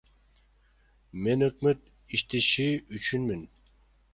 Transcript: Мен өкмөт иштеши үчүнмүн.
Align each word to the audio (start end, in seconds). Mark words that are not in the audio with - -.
Мен 1.27 1.45
өкмөт 1.49 1.81
иштеши 2.19 2.67
үчүнмүн. 2.99 3.41